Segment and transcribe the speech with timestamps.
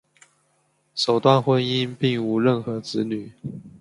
[0.95, 3.31] 首段婚姻并无任何子女。